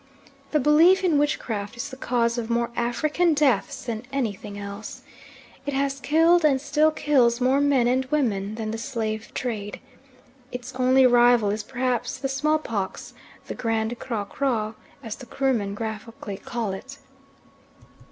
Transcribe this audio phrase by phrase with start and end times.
[0.49, 5.03] The belief in witchcraft is the cause of more African deaths than anything else.
[5.67, 9.79] It has killed and still kills more men and women than the slave trade.
[10.51, 13.13] Its only rival is perhaps the smallpox,
[13.45, 16.97] the Grand Kraw Kraw, as the Krumen graphically call it.